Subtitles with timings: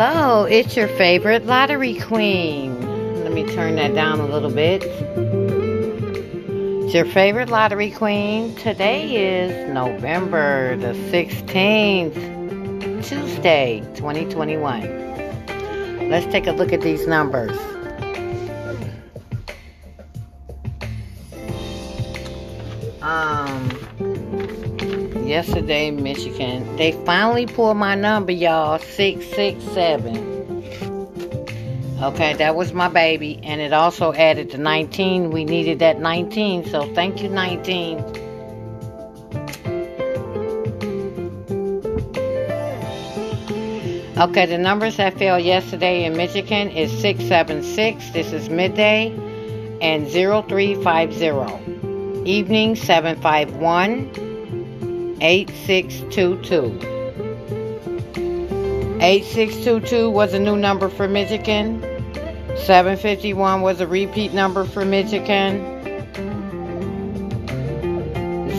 [0.00, 2.80] Hello, it's your favorite lottery queen.
[3.24, 4.84] Let me turn that down a little bit.
[6.84, 8.54] It's your favorite lottery queen.
[8.54, 12.14] Today is November the 16th,
[13.08, 16.08] Tuesday, 2021.
[16.08, 17.58] Let's take a look at these numbers.
[23.02, 23.37] Um,
[25.28, 30.16] yesterday, Michigan, they finally pulled my number, y'all 667.
[32.02, 35.30] Okay, that was my baby, and it also added the 19.
[35.30, 37.98] We needed that 19, so thank you, 19.
[44.16, 49.12] Okay, the numbers that fell yesterday in Michigan is 676, this is midday,
[49.82, 52.28] and 0350.
[52.28, 54.27] Evening 751
[55.20, 56.96] 8622.
[59.00, 61.80] 8622 was a new number for Michigan.
[62.56, 65.78] 751 was a repeat number for Michigan.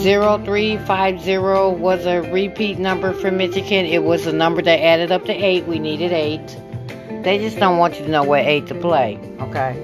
[0.01, 3.85] 0350 was a repeat number for Michigan.
[3.85, 5.67] It was a number that added up to 8.
[5.67, 6.39] We needed 8.
[7.23, 9.75] They just don't want you to know what 8 to play, okay?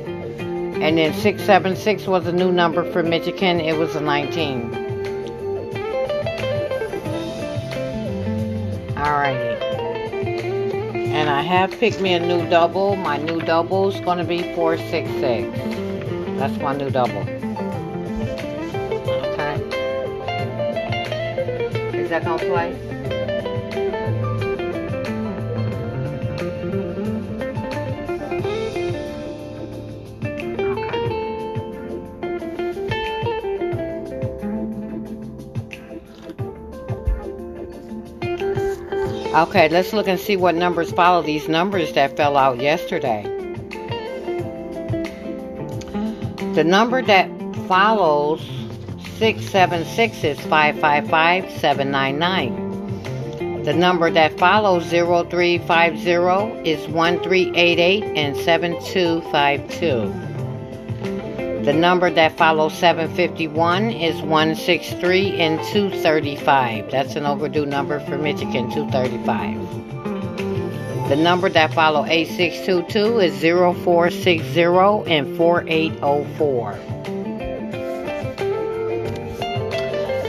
[0.81, 3.59] And then 676 was a new number for Michigan.
[3.59, 4.84] It was a 19.
[9.05, 9.61] Alrighty.
[11.13, 12.95] And I have picked me a new double.
[12.95, 16.39] My new double is going to be 466.
[16.39, 17.21] That's my new double.
[19.29, 19.61] Okay.
[21.93, 22.84] Is that going to play?
[39.35, 43.23] Okay, let's look and see what numbers follow these numbers that fell out yesterday.
[46.53, 47.29] The number that
[47.67, 48.39] follows
[49.17, 53.63] 676 is 555 799.
[53.63, 60.24] The number that follows 0350 is 1388 and 7252.
[61.65, 66.91] The number that follows 751 is 163 and 235.
[66.91, 71.09] That's an overdue number for Michigan, 235.
[71.09, 76.73] The number that follows 8622 is 0460 and 4804.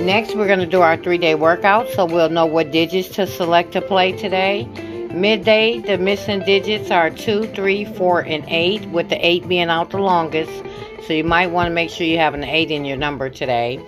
[0.07, 3.27] Next, we're going to do our three day workout so we'll know what digits to
[3.27, 4.65] select to play today.
[5.13, 9.91] Midday, the missing digits are 2, 3, 4, and 8, with the 8 being out
[9.91, 10.63] the longest.
[11.07, 13.81] So you might want to make sure you have an 8 in your number today.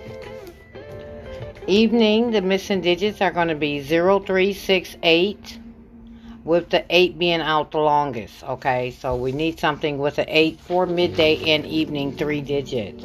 [1.67, 5.59] Evening, the missing digits are going to be 0368
[6.45, 8.41] with the 8 being out the longest.
[8.45, 13.03] Okay, so we need something with an 8 for midday and evening 3 digits.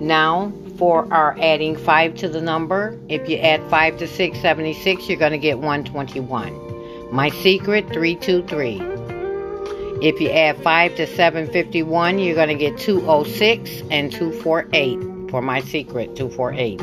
[0.00, 5.18] Now, for our adding 5 to the number, if you add 5 to 676, you're
[5.18, 7.12] going to get 121.
[7.12, 8.93] My secret 323.
[10.02, 15.60] If you add 5 to 751, you're going to get 206 and 248 for my
[15.60, 16.80] secret 248.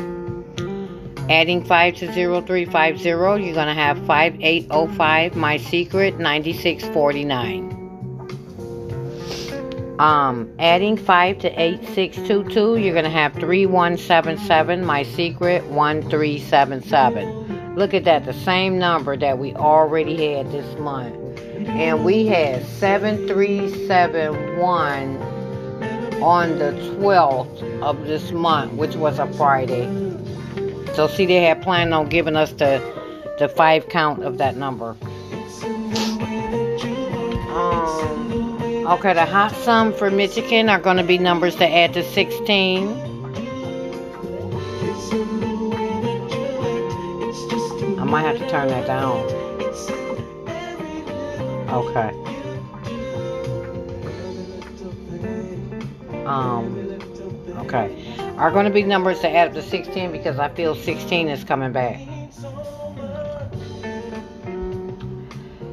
[1.30, 7.80] Adding 5 to 0350, you're going to have 5805, my secret 9649.
[9.98, 17.76] Um, adding 5 to 8622, you're going to have 3177, my secret 1377.
[17.76, 21.21] Look at that, the same number that we already had this month
[21.68, 25.16] and we had 7371
[26.22, 29.86] on the 12th of this month, which was a Friday.
[30.94, 32.80] So see, they had planned on giving us the
[33.38, 34.96] the five count of that number.
[37.52, 42.04] Um, okay, the hot sum for Michigan are going to be numbers to add to
[42.04, 42.88] 16.
[47.98, 49.41] I might have to turn that down.
[51.72, 52.10] Okay.
[56.26, 56.98] Um,
[57.60, 58.14] okay.
[58.36, 61.44] Are going to be numbers to add up to 16 because I feel 16 is
[61.44, 62.00] coming back.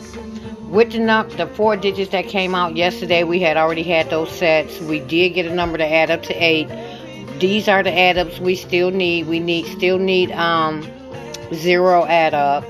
[0.69, 4.31] with the, num- the four digits that came out yesterday, we had already had those
[4.31, 4.79] sets.
[4.81, 6.67] We did get a number to add up to eight.
[7.39, 9.27] These are the add ups we still need.
[9.27, 10.85] We need still need um
[11.53, 12.65] zero add up.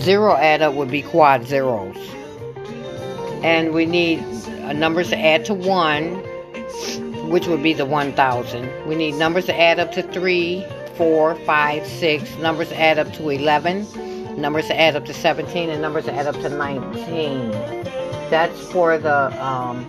[0.00, 1.96] Zero add up would be quad zeros.
[3.42, 6.16] And we need uh, numbers to add to one,
[7.30, 8.86] which would be the 1000.
[8.86, 10.66] We need numbers to add up to three,
[10.96, 12.36] four, five, six.
[12.36, 13.86] Numbers add up to 11
[14.40, 17.50] numbers add up to 17 and numbers add up to 19
[18.30, 19.86] that's for the um,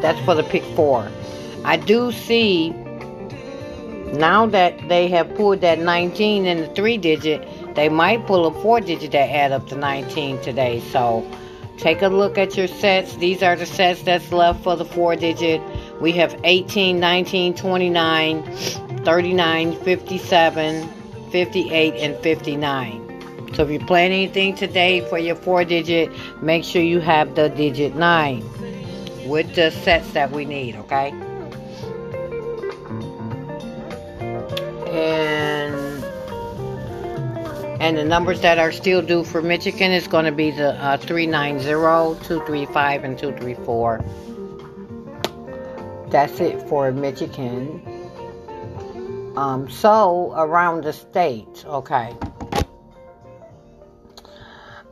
[0.00, 1.08] that's for the pick four.
[1.64, 2.70] I do see
[4.12, 8.62] now that they have pulled that 19 in the three digit they might pull a
[8.62, 10.80] four digit that add up to 19 today.
[10.92, 11.28] So
[11.76, 13.16] take a look at your sets.
[13.16, 15.60] These are the sets that's left for the four digit.
[16.00, 18.56] We have 18 19 29
[19.04, 21.03] 39 57
[21.34, 23.52] 58, and 59.
[23.54, 27.48] So if you plan anything today for your four digit, make sure you have the
[27.48, 28.38] digit 9
[29.26, 31.10] with the sets that we need, okay?
[34.92, 35.74] And
[37.82, 40.98] and the numbers that are still due for Michigan is going to be the uh,
[40.98, 44.04] 390, 235, and 234.
[46.10, 47.93] That's it for Michigan.
[49.36, 52.14] Um, so, around the state, okay.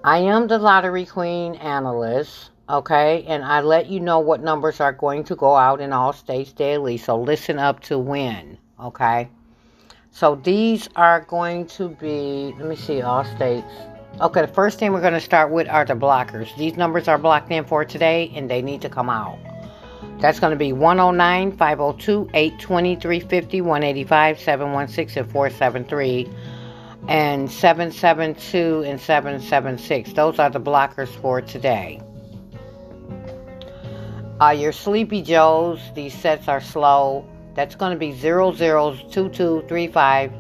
[0.02, 4.92] I am the lottery queen analyst, okay, and I let you know what numbers are
[4.92, 6.96] going to go out in all states daily.
[6.96, 9.28] So, listen up to win, okay.
[10.10, 13.72] So, these are going to be, let me see, all states.
[14.20, 16.54] Okay, the first thing we're going to start with are the blockers.
[16.56, 19.38] These numbers are blocked in for today, and they need to come out.
[20.22, 26.28] That's going to be 109 502 820 350 185 716 and 473
[27.08, 30.12] and 772 and 776.
[30.12, 32.00] Those are the blockers for today.
[34.40, 37.28] Uh, your Sleepy Joes, these sets are slow.
[37.54, 40.32] That's going to be 00 002235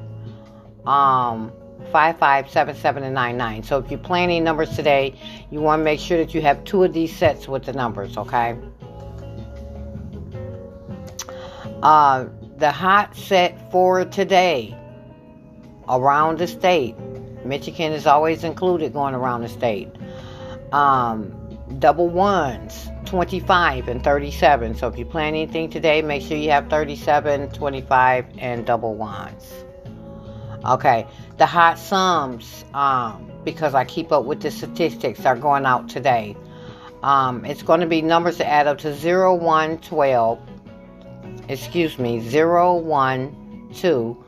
[0.86, 1.52] um,
[1.90, 3.64] 5577 and 99.
[3.64, 5.14] So if you're planning numbers today,
[5.50, 8.16] you want to make sure that you have two of these sets with the numbers,
[8.16, 8.56] okay?
[11.82, 12.26] Uh,
[12.58, 14.76] the hot set for today
[15.88, 16.96] around the state.
[17.44, 19.88] Michigan is always included going around the state.
[20.70, 24.76] Um, double ones, 25 and 37.
[24.76, 29.52] So if you plan anything today, make sure you have 37, 25, and double ones.
[30.64, 31.06] Okay,
[31.38, 36.36] the hot sums, um, because I keep up with the statistics, are going out today.
[37.02, 40.38] Um, it's going to be numbers that add up to 0, 1, 12,
[41.48, 44.24] excuse me, 0, 1, 2.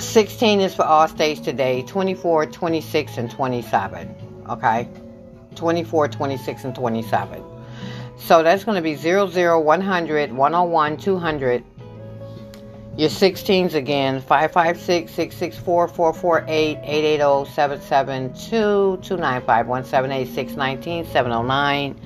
[0.00, 4.14] 16 is for all states today, 24, 26, and 27.
[4.48, 4.88] Okay?
[5.54, 7.42] 24, 26, and 27.
[8.16, 11.64] So that's going to be 00, 100, 101, 200.
[12.96, 18.48] Your 16s again 556 664 448 880 772
[19.02, 22.00] 295 178 619 709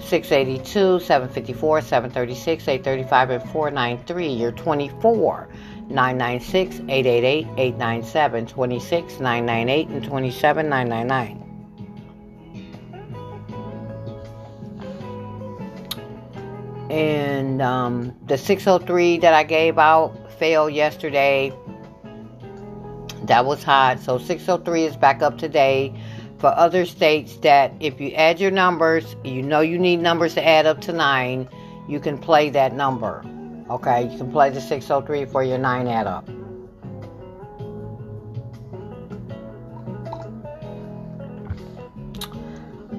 [0.00, 4.28] 682, 754, 736, 835, and 493.
[4.28, 5.48] You're 24.
[5.88, 11.42] 996, 888, 897, 26, 998, and 27, 999.
[16.90, 21.52] And um, the 603 that I gave out failed yesterday.
[23.24, 24.00] That was hot.
[24.00, 25.94] So 603 is back up today
[26.38, 30.46] for other states that if you add your numbers, you know you need numbers to
[30.46, 31.48] add up to nine.
[31.88, 33.24] you can play that number.
[33.70, 36.28] Okay, you can play the 603 for your 9 add up.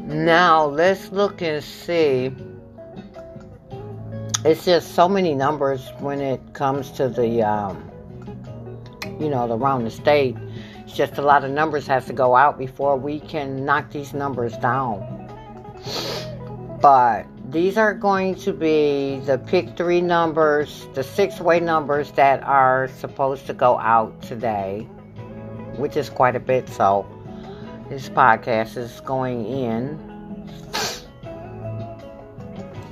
[0.07, 2.31] Now, let's look and see.
[4.45, 7.91] It's just so many numbers when it comes to the, um,
[9.19, 10.37] you know, around the state.
[10.87, 14.13] It's just a lot of numbers has to go out before we can knock these
[14.13, 15.03] numbers down.
[16.81, 22.41] But these are going to be the pick three numbers, the six way numbers that
[22.41, 24.87] are supposed to go out today,
[25.75, 26.69] which is quite a bit.
[26.69, 27.05] So,
[27.89, 29.99] this podcast is going in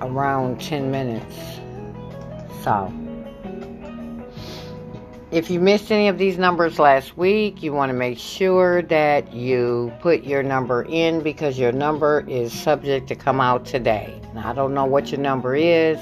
[0.02, 1.34] around 10 minutes.
[2.62, 2.92] So,
[5.36, 9.34] if you missed any of these numbers last week, you want to make sure that
[9.34, 14.18] you put your number in because your number is subject to come out today.
[14.34, 16.00] Now, I don't know what your number is,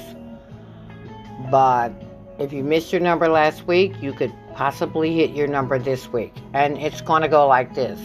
[1.50, 1.90] but
[2.38, 6.32] if you missed your number last week, you could possibly hit your number this week.
[6.52, 7.98] And it's going to go like this.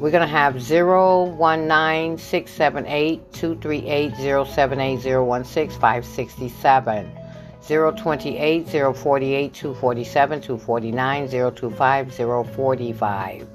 [0.00, 7.23] We're going to have 019 678 238 078 016 567.
[7.66, 13.46] 028, 048, 247, 249, 025, 045.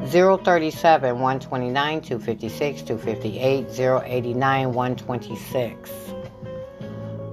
[0.00, 5.90] 037, 129, 256, 258, 089, 126.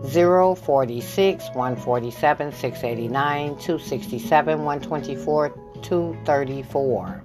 [0.03, 5.49] 046, 147, 689, 267, 124,
[5.81, 7.23] 234.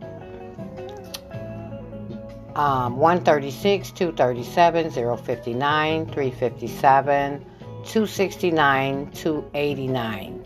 [2.55, 7.45] Um, 136, 237, 059, 357,
[7.85, 10.39] 269, 289.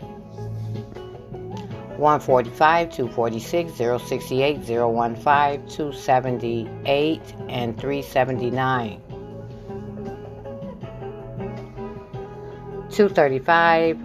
[1.97, 9.01] 145, 246, 068, 015, 278, and 379.
[12.89, 13.97] 235,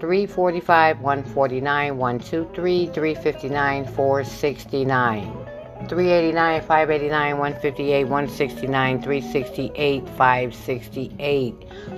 [0.00, 5.47] 345, 149, 123, 359, 469.
[5.88, 11.54] 389, 589, 158, 169, 368, 568.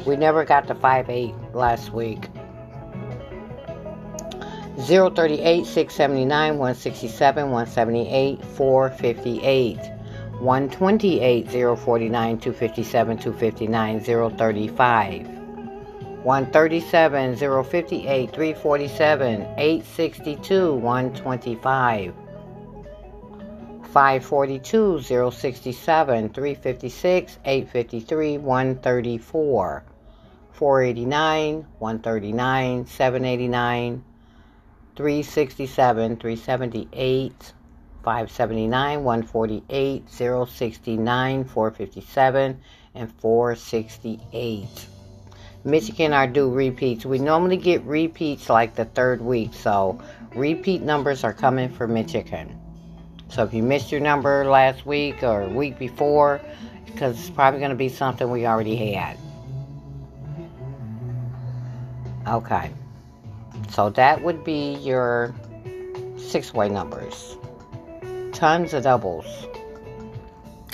[0.06, 2.28] We never got to 58 last week.
[4.86, 9.78] 038, 679, 167, 178, 458.
[10.40, 15.26] 128, 049, 257, 259, 035.
[16.22, 22.14] 137, 058, 347, 862, 125.
[23.92, 29.84] 542, 067, 356, 853, 134,
[30.52, 34.04] 489, 139, 789,
[34.94, 37.52] 367, 378,
[38.04, 42.60] 579, 148, 069, 457,
[42.94, 44.86] and 468.
[45.64, 47.04] Michigan are due repeats.
[47.04, 50.00] We normally get repeats like the third week, so
[50.34, 52.56] repeat numbers are coming for Michigan.
[53.30, 56.40] So if you missed your number last week or week before,
[56.86, 59.16] because it's probably going to be something we already had.
[62.26, 62.70] Okay.
[63.70, 65.34] So that would be your
[66.16, 67.36] six way numbers.
[68.32, 69.26] Tons of doubles.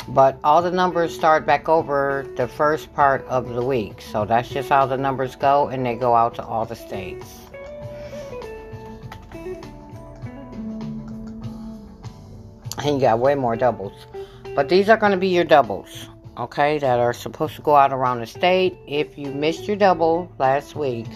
[0.09, 4.01] But all the numbers start back over the first part of the week.
[4.01, 7.46] So that's just how the numbers go, and they go out to all the states.
[12.79, 14.07] And you got way more doubles.
[14.55, 17.93] But these are going to be your doubles, okay, that are supposed to go out
[17.93, 18.77] around the state.
[18.87, 21.07] If you missed your double last week,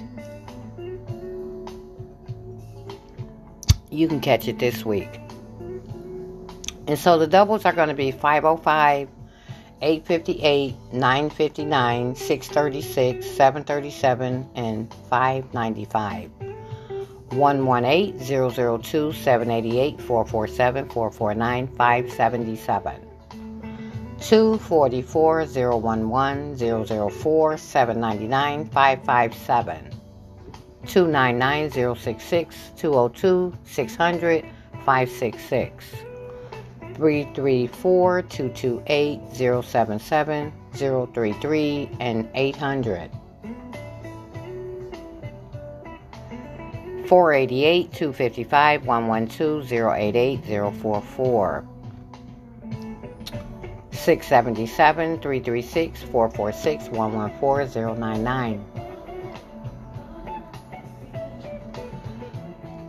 [3.91, 5.21] you can catch it this week.
[6.87, 9.09] And so the doubles are going to be 505,
[9.81, 16.50] 858, 959, 636, 737, and 595.
[17.31, 23.07] 118 002 788 447 449 577.
[24.21, 29.91] 244 011 004 799 557.
[30.87, 34.45] 299 066 202 600
[34.85, 35.85] 566.
[36.95, 39.21] 334 228
[39.65, 43.11] 077 033 and 800.
[47.11, 51.67] 488 255 112 088 044.
[53.91, 58.59] 677 336 446 114 099.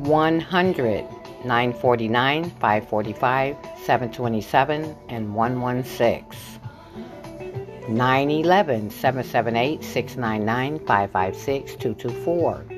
[0.01, 1.08] 100
[1.44, 6.60] 949 545 727 and 116.
[7.90, 12.71] 911 778 699 556 224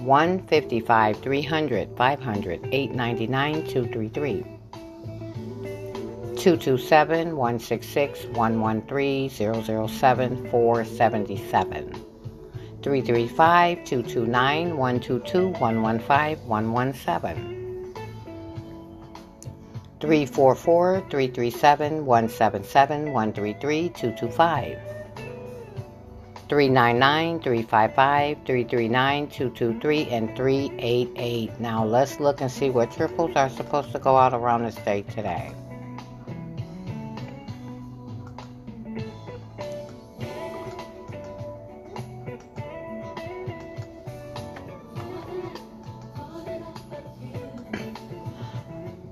[0.00, 4.44] 155 300 500 899 233
[6.36, 12.04] 227 166 113 007 477
[12.82, 17.56] 335 229 122 115 117
[19.98, 24.95] 344 337 177 133 225
[26.48, 31.60] 399 355 339 223 and 388.
[31.60, 35.08] Now let's look and see what triples are supposed to go out around the state
[35.10, 35.52] today.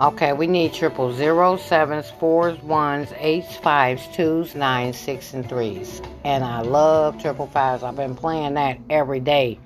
[0.01, 6.03] Okay, we need triple zero, sevens, fours, ones, eights, fives, twos, nines, six, and threes.
[6.25, 7.85] And I love triple fives.
[7.85, 9.57] I've been playing that every day.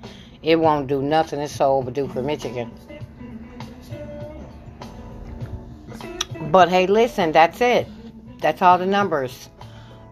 [0.43, 1.39] It won't do nothing.
[1.39, 2.71] It's so overdue for Michigan.
[6.51, 7.87] But hey, listen, that's it.
[8.39, 9.49] That's all the numbers.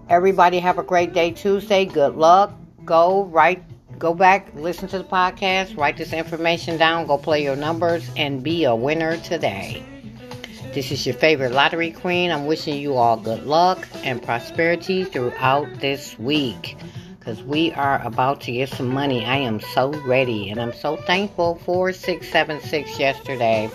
[0.09, 1.85] Everybody have a great day Tuesday.
[1.85, 2.53] Good luck.
[2.85, 3.63] Go write
[3.99, 8.43] go back, listen to the podcast, write this information down, go play your numbers, and
[8.43, 9.83] be a winner today.
[10.77, 12.29] This is your favorite lottery queen.
[12.29, 16.77] I'm wishing you all good luck and prosperity throughout this week
[17.17, 19.25] because we are about to get some money.
[19.25, 23.71] I am so ready and I'm so thankful for 676 yesterday.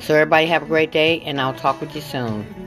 [0.00, 2.61] So, everybody, have a great day and I'll talk with you soon.